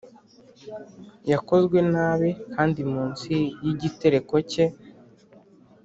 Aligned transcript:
yakozwe 1.31 1.77
nabi, 1.93 2.29
kandi 2.53 2.79
munsi 2.91 3.33
yigitereko 3.65 4.35
cye 4.51 4.65